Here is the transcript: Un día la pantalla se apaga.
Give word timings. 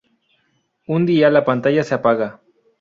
Un 0.87 1.05
día 1.05 1.29
la 1.29 1.45
pantalla 1.45 1.83
se 1.83 1.93
apaga. 1.93 2.41